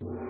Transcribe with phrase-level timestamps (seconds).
[0.00, 0.27] you.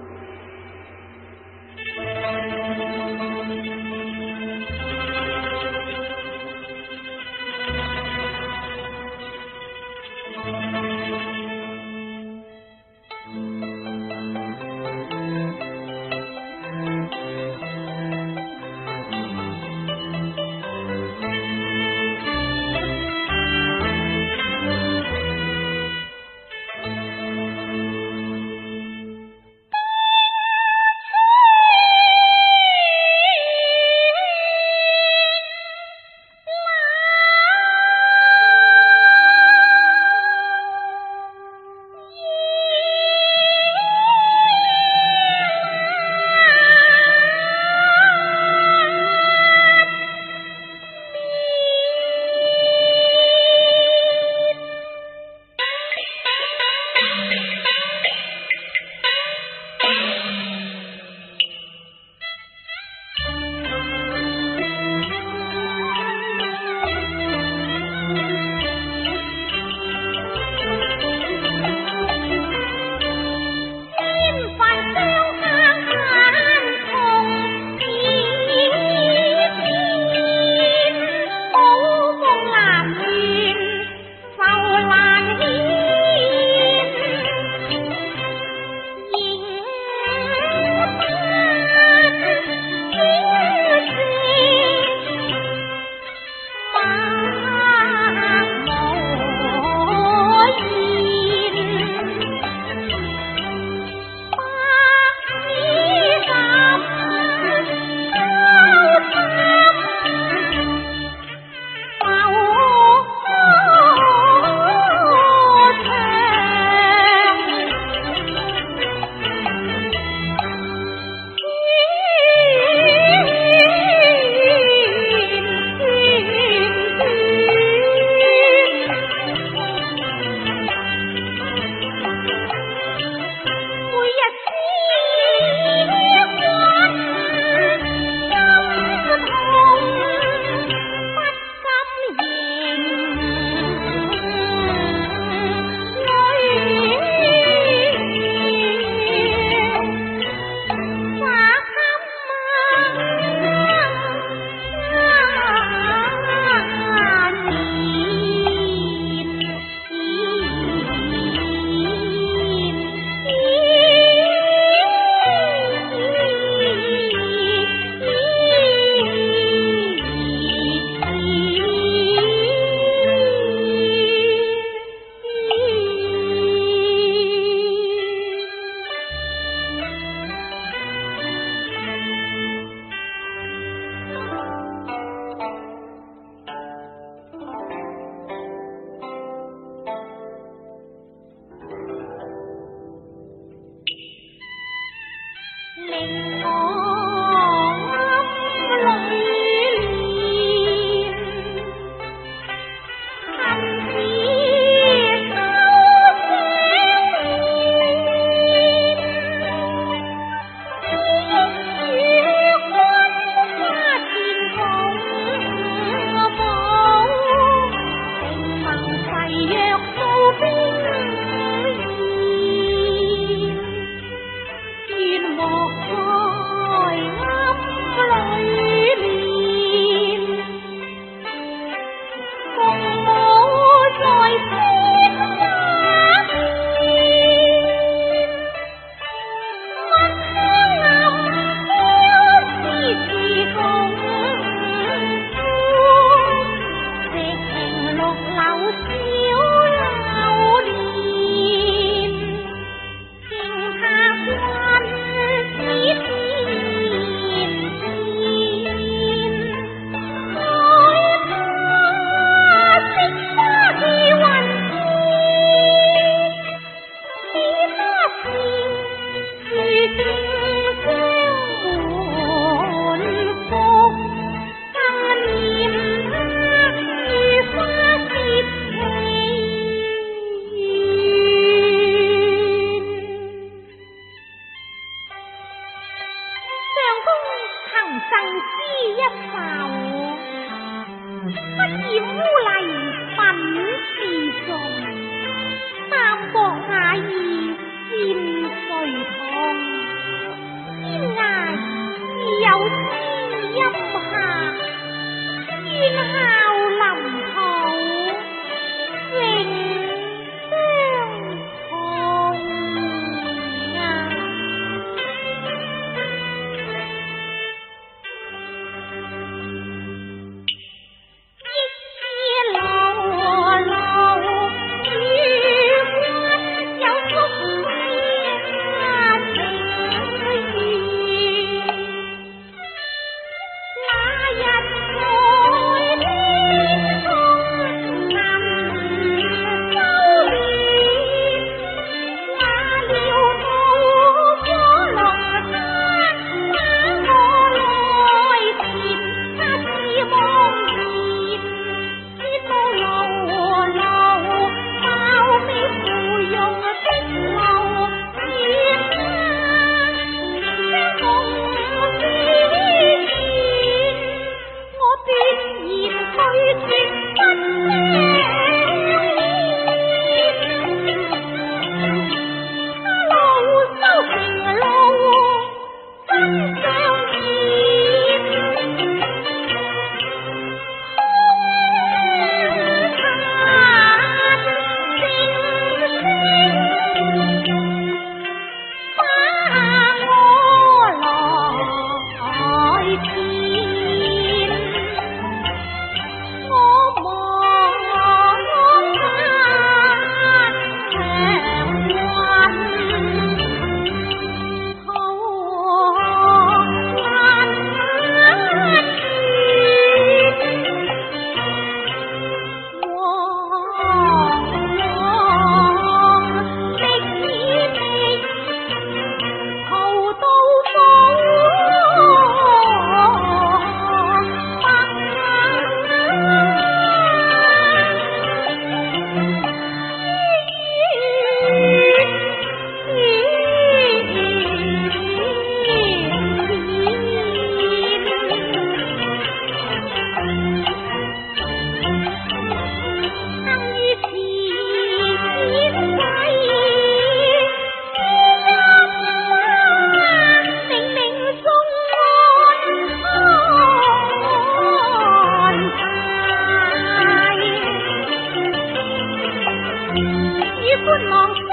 [460.88, 461.44] 半浪山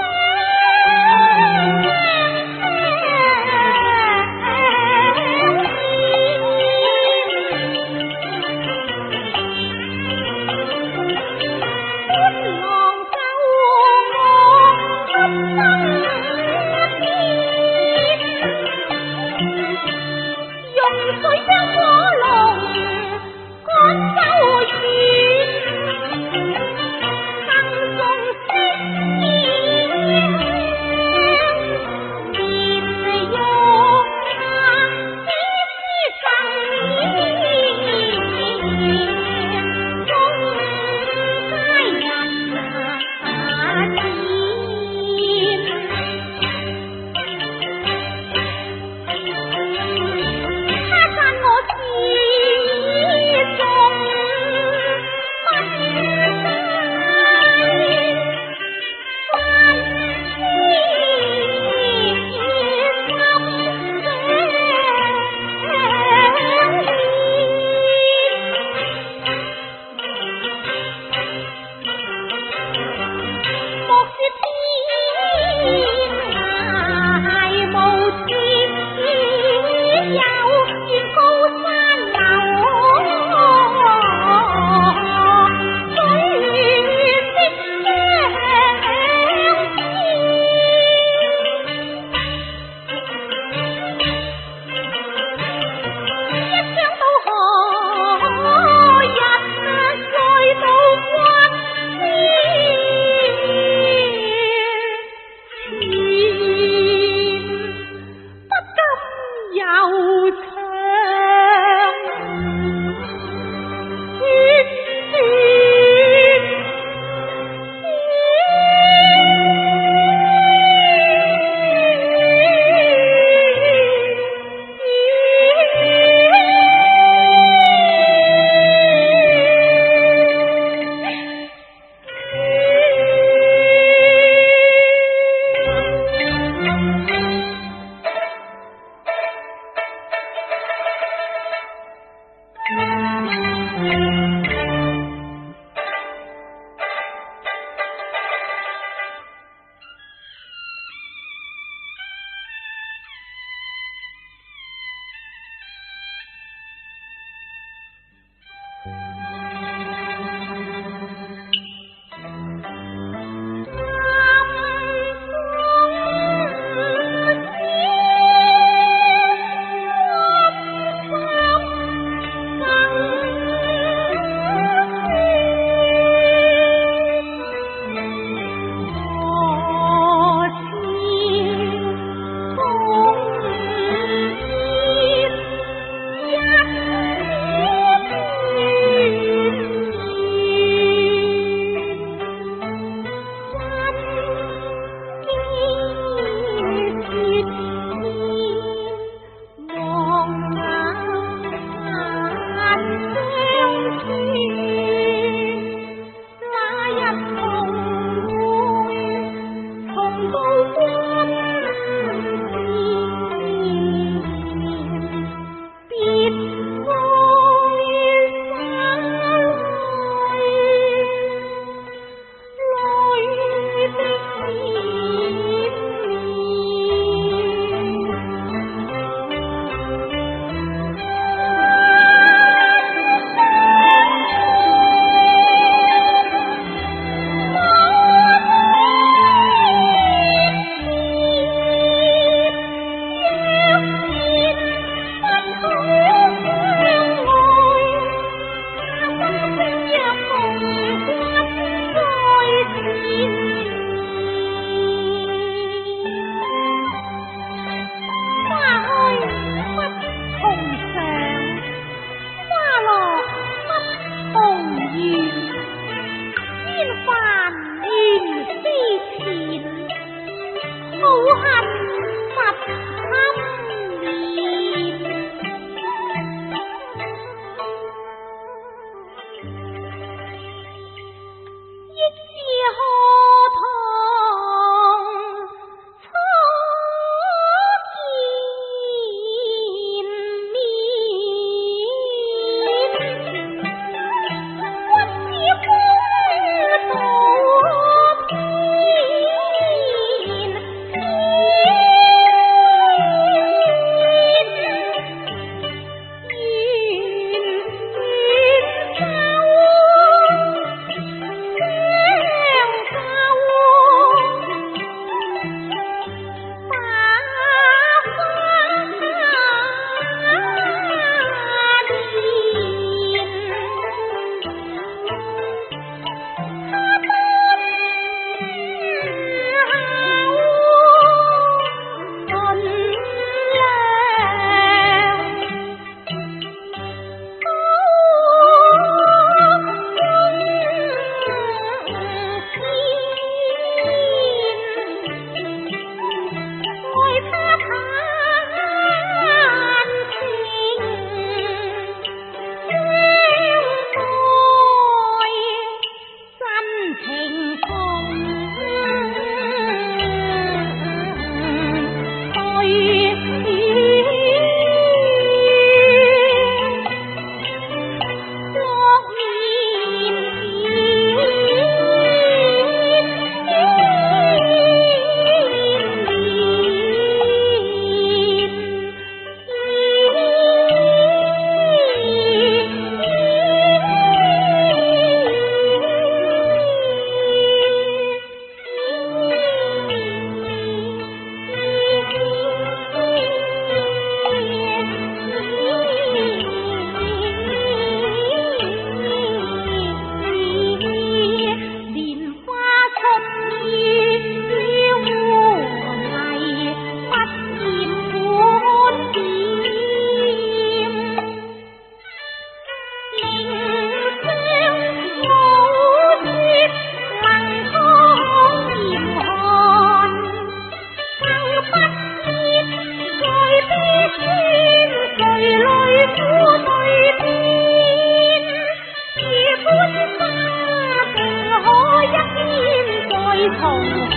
[433.50, 434.15] 红。